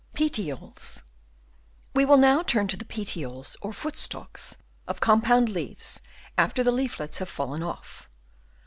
[0.15, 1.03] Petioles.—
[1.93, 5.99] We will now turn to the petioles or foot stalks of compound leaves,
[6.39, 8.09] after the leaflets have fallen off.